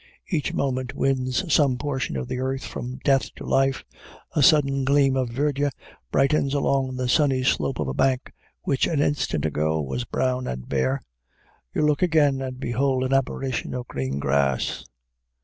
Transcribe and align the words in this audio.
Each 0.27 0.51
moment 0.51 0.95
wins 0.95 1.53
some 1.53 1.77
portion 1.77 2.17
of 2.17 2.27
the 2.27 2.39
earth 2.39 2.63
from 2.63 2.97
death 3.03 3.29
to 3.35 3.45
life; 3.45 3.85
a 4.35 4.41
sudden 4.41 4.83
gleam 4.83 5.15
of 5.15 5.29
verdure 5.29 5.69
brightens 6.11 6.55
along 6.55 6.95
the 6.95 7.07
sunny 7.07 7.43
slope 7.43 7.77
of 7.77 7.87
a 7.87 7.93
bank 7.93 8.31
which 8.63 8.87
an 8.87 8.99
instant 8.99 9.45
ago 9.45 9.79
was 9.79 10.03
brown 10.03 10.47
and 10.47 10.67
bare. 10.67 11.03
You 11.71 11.83
look 11.83 12.01
again, 12.01 12.41
and, 12.41 12.59
behold 12.59 13.03
an 13.03 13.13
apparition 13.13 13.75
of 13.75 13.87
green 13.87 14.17
grass! 14.17 14.85